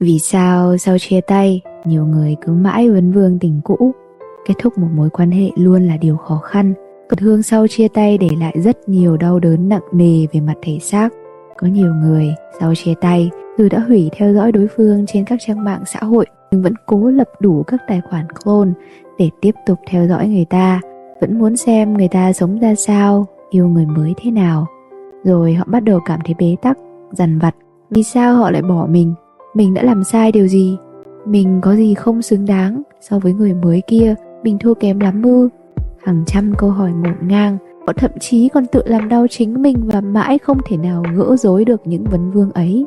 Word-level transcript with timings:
Vì 0.00 0.18
sao 0.18 0.76
sau 0.76 0.98
chia 0.98 1.20
tay, 1.20 1.60
nhiều 1.84 2.06
người 2.06 2.36
cứ 2.40 2.52
mãi 2.52 2.90
vấn 2.90 3.12
vương 3.12 3.38
tình 3.38 3.60
cũ? 3.64 3.94
Kết 4.46 4.54
thúc 4.58 4.78
một 4.78 4.88
mối 4.94 5.10
quan 5.10 5.30
hệ 5.30 5.50
luôn 5.56 5.86
là 5.86 5.96
điều 5.96 6.16
khó 6.16 6.38
khăn. 6.38 6.74
Tổn 7.08 7.18
thương 7.18 7.42
sau 7.42 7.66
chia 7.66 7.88
tay 7.88 8.18
để 8.18 8.28
lại 8.40 8.60
rất 8.60 8.88
nhiều 8.88 9.16
đau 9.16 9.38
đớn 9.38 9.68
nặng 9.68 9.82
nề 9.92 10.26
về 10.32 10.40
mặt 10.40 10.54
thể 10.62 10.78
xác. 10.80 11.08
Có 11.58 11.66
nhiều 11.66 11.94
người 11.94 12.34
sau 12.60 12.74
chia 12.74 12.94
tay 13.00 13.30
dù 13.58 13.68
đã 13.70 13.78
hủy 13.78 14.10
theo 14.12 14.34
dõi 14.34 14.52
đối 14.52 14.68
phương 14.76 15.06
trên 15.06 15.24
các 15.24 15.38
trang 15.46 15.64
mạng 15.64 15.82
xã 15.86 16.00
hội 16.00 16.26
nhưng 16.50 16.62
vẫn 16.62 16.74
cố 16.86 17.10
lập 17.10 17.28
đủ 17.40 17.62
các 17.62 17.80
tài 17.88 18.00
khoản 18.10 18.26
clone 18.32 18.70
để 19.18 19.30
tiếp 19.40 19.54
tục 19.66 19.78
theo 19.86 20.08
dõi 20.08 20.28
người 20.28 20.46
ta, 20.50 20.80
vẫn 21.20 21.38
muốn 21.38 21.56
xem 21.56 21.96
người 21.96 22.08
ta 22.08 22.32
sống 22.32 22.58
ra 22.58 22.74
sao, 22.74 23.26
yêu 23.50 23.68
người 23.68 23.86
mới 23.86 24.14
thế 24.22 24.30
nào. 24.30 24.66
Rồi 25.24 25.54
họ 25.54 25.64
bắt 25.68 25.80
đầu 25.80 26.00
cảm 26.04 26.20
thấy 26.24 26.34
bế 26.38 26.56
tắc, 26.62 26.78
dằn 27.12 27.38
vặt. 27.38 27.54
Vì 27.90 28.02
sao 28.02 28.36
họ 28.36 28.50
lại 28.50 28.62
bỏ 28.62 28.86
mình? 28.90 29.14
Mình 29.58 29.74
đã 29.74 29.82
làm 29.82 30.04
sai 30.04 30.32
điều 30.32 30.46
gì? 30.46 30.76
Mình 31.26 31.60
có 31.62 31.76
gì 31.76 31.94
không 31.94 32.22
xứng 32.22 32.46
đáng 32.46 32.82
so 33.00 33.18
với 33.18 33.32
người 33.32 33.54
mới 33.54 33.82
kia? 33.86 34.14
Mình 34.42 34.58
thua 34.58 34.74
kém 34.74 35.00
lắm 35.00 35.22
ư? 35.22 35.48
Hàng 36.04 36.24
trăm 36.26 36.54
câu 36.58 36.70
hỏi 36.70 36.92
ngổn 36.92 37.28
ngang 37.28 37.58
họ 37.86 37.92
thậm 37.92 38.10
chí 38.20 38.48
còn 38.48 38.66
tự 38.66 38.82
làm 38.86 39.08
đau 39.08 39.26
chính 39.30 39.62
mình 39.62 39.76
và 39.82 40.00
mãi 40.00 40.38
không 40.38 40.58
thể 40.66 40.76
nào 40.76 41.04
gỡ 41.16 41.36
rối 41.36 41.64
được 41.64 41.86
những 41.86 42.04
vấn 42.04 42.30
vương 42.30 42.50
ấy. 42.50 42.86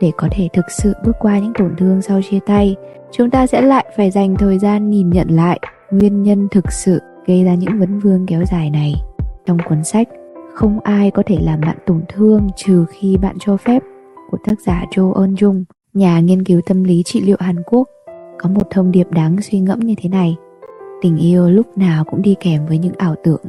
Để 0.00 0.12
có 0.16 0.28
thể 0.30 0.48
thực 0.52 0.70
sự 0.70 0.92
bước 1.04 1.12
qua 1.20 1.38
những 1.38 1.52
tổn 1.58 1.74
thương 1.78 2.02
sau 2.02 2.20
chia 2.30 2.38
tay, 2.46 2.76
chúng 3.10 3.30
ta 3.30 3.46
sẽ 3.46 3.60
lại 3.60 3.86
phải 3.96 4.10
dành 4.10 4.36
thời 4.36 4.58
gian 4.58 4.90
nhìn 4.90 5.10
nhận 5.10 5.28
lại 5.28 5.60
nguyên 5.90 6.22
nhân 6.22 6.48
thực 6.50 6.72
sự 6.72 7.00
gây 7.26 7.44
ra 7.44 7.54
những 7.54 7.78
vấn 7.78 7.98
vương 7.98 8.26
kéo 8.26 8.44
dài 8.44 8.70
này. 8.70 8.94
Trong 9.46 9.58
cuốn 9.68 9.84
sách, 9.84 10.08
không 10.54 10.80
ai 10.80 11.10
có 11.10 11.22
thể 11.26 11.38
làm 11.42 11.60
bạn 11.60 11.76
tổn 11.86 12.02
thương 12.08 12.48
trừ 12.56 12.84
khi 12.90 13.16
bạn 13.16 13.36
cho 13.40 13.56
phép, 13.56 13.82
của 14.30 14.38
tác 14.44 14.60
giả 14.66 14.84
Joe 14.90 15.14
Eun 15.14 15.34
Jung 15.34 15.64
nhà 15.94 16.20
nghiên 16.20 16.44
cứu 16.44 16.60
tâm 16.66 16.84
lý 16.84 17.02
trị 17.02 17.20
liệu 17.20 17.36
Hàn 17.40 17.56
Quốc 17.66 17.88
có 18.38 18.48
một 18.48 18.70
thông 18.70 18.90
điệp 18.90 19.10
đáng 19.10 19.36
suy 19.42 19.60
ngẫm 19.60 19.80
như 19.80 19.94
thế 20.02 20.08
này. 20.08 20.36
Tình 21.02 21.16
yêu 21.16 21.50
lúc 21.50 21.78
nào 21.78 22.04
cũng 22.04 22.22
đi 22.22 22.36
kèm 22.40 22.66
với 22.66 22.78
những 22.78 22.92
ảo 22.98 23.14
tưởng. 23.24 23.40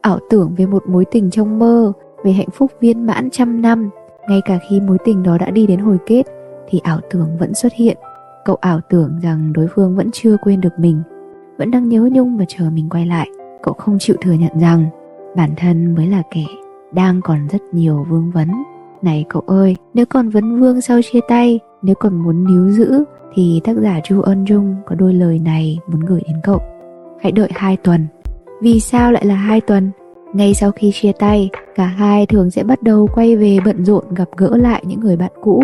Ảo 0.00 0.18
tưởng 0.30 0.54
về 0.56 0.66
một 0.66 0.82
mối 0.88 1.04
tình 1.10 1.30
trong 1.30 1.58
mơ, 1.58 1.92
về 2.24 2.32
hạnh 2.32 2.50
phúc 2.52 2.72
viên 2.80 3.06
mãn 3.06 3.30
trăm 3.30 3.62
năm. 3.62 3.90
Ngay 4.28 4.40
cả 4.44 4.58
khi 4.68 4.80
mối 4.80 4.98
tình 5.04 5.22
đó 5.22 5.38
đã 5.38 5.50
đi 5.50 5.66
đến 5.66 5.78
hồi 5.78 5.98
kết, 6.06 6.22
thì 6.68 6.80
ảo 6.82 7.00
tưởng 7.10 7.28
vẫn 7.40 7.54
xuất 7.54 7.72
hiện. 7.72 7.96
Cậu 8.44 8.56
ảo 8.56 8.80
tưởng 8.90 9.18
rằng 9.22 9.52
đối 9.52 9.66
phương 9.74 9.96
vẫn 9.96 10.10
chưa 10.12 10.36
quên 10.42 10.60
được 10.60 10.78
mình, 10.78 11.02
vẫn 11.58 11.70
đang 11.70 11.88
nhớ 11.88 12.08
nhung 12.12 12.36
và 12.36 12.44
chờ 12.48 12.70
mình 12.70 12.88
quay 12.88 13.06
lại. 13.06 13.28
Cậu 13.62 13.74
không 13.74 13.96
chịu 14.00 14.16
thừa 14.20 14.32
nhận 14.32 14.60
rằng 14.60 14.86
bản 15.36 15.50
thân 15.56 15.94
mới 15.94 16.06
là 16.06 16.22
kẻ 16.30 16.44
đang 16.92 17.20
còn 17.24 17.48
rất 17.52 17.62
nhiều 17.72 18.06
vương 18.08 18.30
vấn. 18.30 18.48
Này 19.02 19.24
cậu 19.28 19.42
ơi, 19.46 19.76
nếu 19.94 20.06
còn 20.06 20.28
vấn 20.28 20.60
vương 20.60 20.80
sau 20.80 21.00
chia 21.02 21.20
tay 21.28 21.60
nếu 21.86 21.94
còn 21.94 22.22
muốn 22.22 22.44
níu 22.44 22.70
giữ 22.70 23.04
thì 23.34 23.60
tác 23.64 23.76
giả 23.76 24.00
Chu 24.04 24.20
Ân 24.20 24.44
Jung 24.44 24.74
có 24.86 24.94
đôi 24.94 25.14
lời 25.14 25.38
này 25.38 25.78
muốn 25.86 26.00
gửi 26.00 26.20
đến 26.26 26.36
cậu. 26.42 26.60
Hãy 27.22 27.32
đợi 27.32 27.48
2 27.54 27.76
tuần. 27.76 28.06
Vì 28.62 28.80
sao 28.80 29.12
lại 29.12 29.26
là 29.26 29.34
2 29.34 29.60
tuần? 29.60 29.90
Ngay 30.32 30.54
sau 30.54 30.70
khi 30.70 30.90
chia 30.94 31.12
tay, 31.12 31.50
cả 31.74 31.86
hai 31.86 32.26
thường 32.26 32.50
sẽ 32.50 32.64
bắt 32.64 32.82
đầu 32.82 33.08
quay 33.14 33.36
về 33.36 33.58
bận 33.64 33.84
rộn 33.84 34.04
gặp 34.14 34.28
gỡ 34.36 34.56
lại 34.56 34.82
những 34.86 35.00
người 35.00 35.16
bạn 35.16 35.32
cũ. 35.42 35.62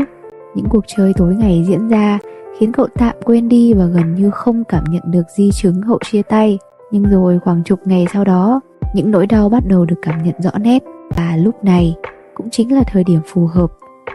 Những 0.55 0.67
cuộc 0.69 0.85
chơi 0.87 1.13
tối 1.17 1.35
ngày 1.35 1.65
diễn 1.69 1.89
ra 1.89 2.19
khiến 2.59 2.73
cậu 2.73 2.87
tạm 2.95 3.17
quên 3.25 3.49
đi 3.49 3.75
và 3.75 3.85
gần 3.85 4.15
như 4.15 4.31
không 4.31 4.65
cảm 4.65 4.85
nhận 4.91 5.03
được 5.07 5.25
di 5.37 5.51
chứng 5.51 5.83
hậu 5.83 5.99
chia 6.05 6.23
tay. 6.23 6.59
Nhưng 6.91 7.05
rồi 7.11 7.39
khoảng 7.39 7.63
chục 7.65 7.81
ngày 7.85 8.07
sau 8.13 8.25
đó, 8.25 8.61
những 8.95 9.11
nỗi 9.11 9.27
đau 9.27 9.49
bắt 9.49 9.63
đầu 9.69 9.85
được 9.85 9.97
cảm 10.03 10.23
nhận 10.23 10.35
rõ 10.39 10.51
nét 10.61 10.83
và 11.17 11.37
lúc 11.37 11.65
này 11.65 11.97
cũng 12.35 12.51
chính 12.51 12.75
là 12.75 12.83
thời 12.87 13.05
điểm 13.05 13.21
phù 13.27 13.47
hợp 13.47 13.67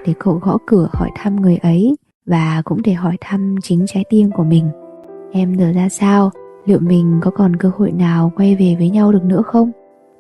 để 0.08 0.14
cậu 0.20 0.34
gõ 0.34 0.58
cửa 0.66 0.90
hỏi 0.92 1.10
thăm 1.16 1.36
người 1.36 1.58
ấy 1.58 1.96
và 2.26 2.62
cũng 2.66 2.82
để 2.82 2.94
hỏi 2.94 3.18
thăm 3.22 3.56
chính 3.64 3.86
trái 3.88 4.04
tim 4.10 4.32
của 4.32 4.44
mình. 4.44 4.70
Em 5.32 5.56
giờ 5.56 5.72
ra 5.76 5.90
sao? 5.90 6.32
Liệu 6.66 6.80
mình 6.80 7.20
có 7.22 7.32
còn 7.32 7.56
cơ 7.56 7.72
hội 7.78 7.92
nào 7.92 8.32
quay 8.36 8.56
về 8.56 8.76
với 8.80 8.90
nhau 8.90 9.12
được 9.12 9.24
nữa 9.24 9.42
không? 9.46 9.72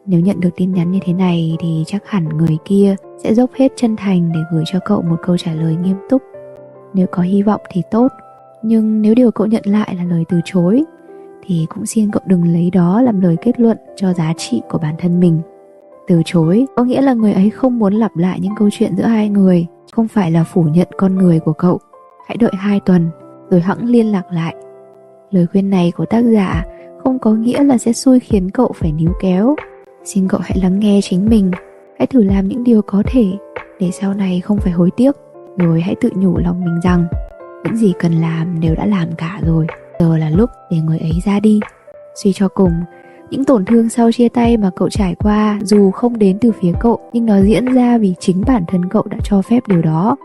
Nếu 0.06 0.20
nhận 0.20 0.40
được 0.40 0.50
tin 0.56 0.72
nhắn 0.72 0.92
như 0.92 1.00
thế 1.06 1.14
này 1.14 1.58
thì 1.60 1.84
chắc 1.88 2.10
hẳn 2.10 2.38
người 2.38 2.58
kia 2.66 2.96
sẽ 3.18 3.34
dốc 3.34 3.50
hết 3.54 3.72
chân 3.76 3.96
thành 3.96 4.32
để 4.34 4.40
gửi 4.52 4.64
cho 4.66 4.80
cậu 4.86 5.02
một 5.02 5.16
câu 5.24 5.38
trả 5.38 5.54
lời 5.54 5.76
nghiêm 5.76 5.98
túc. 6.10 6.22
Nếu 6.94 7.08
có 7.12 7.24
hy 7.24 7.44
vọng 7.44 7.62
thì 7.72 7.82
tốt, 7.92 8.08
nhưng 8.64 9.02
nếu 9.02 9.16
điều 9.16 9.32
cậu 9.32 9.48
nhận 9.48 9.64
lại 9.66 9.96
là 9.96 10.04
lời 10.04 10.24
từ 10.30 10.40
chối, 10.46 10.84
thì 11.46 11.66
cũng 11.70 11.86
xin 11.86 12.12
cậu 12.12 12.22
đừng 12.26 12.54
lấy 12.54 12.70
đó 12.72 13.02
làm 13.02 13.22
lời 13.22 13.36
kết 13.42 13.60
luận 13.60 13.78
cho 13.96 14.14
giá 14.14 14.34
trị 14.38 14.62
của 14.70 14.78
bản 14.78 14.96
thân 15.00 15.20
mình. 15.20 15.42
Từ 16.08 16.22
chối 16.26 16.66
có 16.76 16.84
nghĩa 16.84 17.02
là 17.02 17.14
người 17.14 17.34
ấy 17.34 17.50
không 17.50 17.80
muốn 17.80 17.94
lặp 17.94 18.18
lại 18.18 18.40
những 18.40 18.54
câu 18.58 18.70
chuyện 18.72 18.96
giữa 18.98 19.06
hai 19.06 19.30
người 19.30 19.68
không 19.98 20.08
phải 20.08 20.32
là 20.32 20.44
phủ 20.44 20.64
nhận 20.64 20.88
con 20.98 21.16
người 21.16 21.40
của 21.40 21.54
cậu. 21.54 21.80
Hãy 22.28 22.38
đợi 22.38 22.52
hai 22.58 22.80
tuần, 22.80 23.10
rồi 23.50 23.62
hẵng 23.62 23.90
liên 23.90 24.12
lạc 24.12 24.24
lại. 24.32 24.56
Lời 25.32 25.48
khuyên 25.52 25.70
này 25.70 25.92
của 25.98 26.06
tác 26.06 26.22
giả 26.22 26.66
không 27.04 27.20
có 27.20 27.32
nghĩa 27.32 27.64
là 27.64 27.78
sẽ 27.78 27.94
xui 27.94 28.20
khiến 28.20 28.52
cậu 28.52 28.72
phải 28.76 28.92
níu 28.92 29.12
kéo. 29.22 29.56
Xin 30.04 30.28
cậu 30.28 30.40
hãy 30.44 30.58
lắng 30.62 30.80
nghe 30.80 31.00
chính 31.04 31.30
mình. 31.30 31.52
Hãy 32.00 32.08
thử 32.08 32.24
làm 32.24 32.48
những 32.48 32.64
điều 32.64 32.82
có 32.82 33.04
thể, 33.06 33.26
để 33.80 33.92
sau 33.92 34.14
này 34.14 34.42
không 34.42 34.58
phải 34.58 34.74
hối 34.74 34.92
tiếc. 34.98 35.16
Rồi 35.58 35.82
hãy 35.82 35.96
tự 36.02 36.10
nhủ 36.16 36.38
lòng 36.38 36.66
mình 36.66 36.80
rằng, 36.84 37.06
những 37.64 37.76
gì 37.76 37.94
cần 38.00 38.12
làm 38.12 38.60
đều 38.60 38.76
đã 38.76 38.86
làm 38.86 39.08
cả 39.18 39.40
rồi. 39.46 39.68
Giờ 40.00 40.18
là 40.18 40.30
lúc 40.30 40.50
để 40.72 40.78
người 40.78 41.00
ấy 41.00 41.20
ra 41.26 41.40
đi. 41.40 41.60
Suy 42.24 42.34
cho 42.34 42.48
cùng 42.48 42.72
những 43.30 43.46
tổn 43.46 43.66
thương 43.66 43.90
sau 43.90 44.12
chia 44.12 44.30
tay 44.30 44.58
mà 44.58 44.70
cậu 44.76 44.90
trải 44.90 45.16
qua 45.16 45.60
dù 45.64 45.92
không 45.92 46.20
đến 46.20 46.38
từ 46.42 46.52
phía 46.52 46.72
cậu 46.80 47.00
nhưng 47.14 47.26
nó 47.26 47.42
diễn 47.42 47.66
ra 47.66 47.98
vì 47.98 48.14
chính 48.20 48.44
bản 48.48 48.64
thân 48.68 48.90
cậu 48.90 49.04
đã 49.04 49.18
cho 49.24 49.42
phép 49.42 49.68
điều 49.68 49.82
đó. 49.82 50.16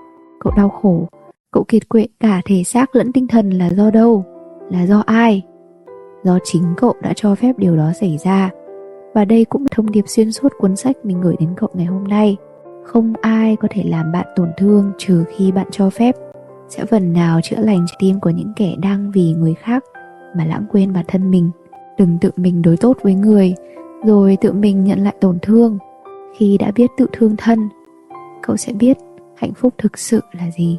Cậu 0.41 0.53
đau 0.57 0.69
khổ, 0.69 1.09
cậu 1.53 1.65
kiệt 1.69 1.89
quệ 1.89 2.07
cả 2.21 2.41
thể 2.45 2.65
xác 2.65 2.97
lẫn 2.97 3.13
tinh 3.13 3.27
thần 3.27 3.51
là 3.51 3.71
do 3.71 3.91
đâu? 3.91 4.25
Là 4.71 4.87
do 4.87 5.03
ai? 5.07 5.43
Do 6.25 6.39
chính 6.45 6.63
cậu 6.77 6.95
đã 7.03 7.13
cho 7.17 7.35
phép 7.35 7.59
điều 7.59 7.77
đó 7.77 7.93
xảy 8.01 8.19
ra. 8.25 8.51
Và 9.15 9.25
đây 9.25 9.45
cũng 9.45 9.63
là 9.63 9.69
thông 9.71 9.91
điệp 9.91 10.05
xuyên 10.07 10.33
suốt 10.33 10.53
cuốn 10.59 10.77
sách 10.77 10.97
mình 11.05 11.21
gửi 11.21 11.35
đến 11.41 11.49
cậu 11.57 11.69
ngày 11.75 11.87
hôm 11.87 12.05
nay. 12.05 12.37
Không 12.85 13.13
ai 13.21 13.57
có 13.57 13.69
thể 13.71 13.83
làm 13.87 14.13
bạn 14.13 14.27
tổn 14.37 14.49
thương 14.57 14.93
trừ 14.99 15.25
khi 15.29 15.53
bạn 15.53 15.67
cho 15.71 15.91
phép. 15.91 16.15
Sẽ 16.69 16.85
phần 16.85 17.13
nào 17.13 17.41
chữa 17.41 17.57
lành 17.57 17.85
trái 17.87 17.97
tim 17.99 18.21
của 18.21 18.31
những 18.31 18.53
kẻ 18.57 18.75
đang 18.79 19.11
vì 19.11 19.35
người 19.35 19.55
khác 19.55 19.85
mà 20.37 20.45
lãng 20.45 20.65
quên 20.73 20.93
bản 20.93 21.05
thân 21.09 21.31
mình 21.31 21.51
đừng 22.03 22.19
tự 22.19 22.31
mình 22.37 22.63
đối 22.63 22.77
tốt 22.77 22.97
với 23.03 23.15
người, 23.15 23.55
rồi 24.05 24.37
tự 24.41 24.53
mình 24.53 24.85
nhận 24.85 24.99
lại 24.99 25.15
tổn 25.21 25.39
thương. 25.43 25.79
Khi 26.37 26.59
đã 26.59 26.71
biết 26.75 26.91
tự 26.97 27.07
thương 27.13 27.37
thân, 27.39 27.69
cậu 28.43 28.57
sẽ 28.57 28.73
biết 28.73 28.97
hạnh 29.37 29.53
phúc 29.55 29.75
thực 29.79 29.99
sự 29.99 30.21
là 30.33 30.51
gì. 30.59 30.79